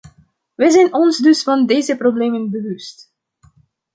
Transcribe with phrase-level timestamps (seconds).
[0.55, 3.13] Wij zijn ons dus van deze problemen bewust.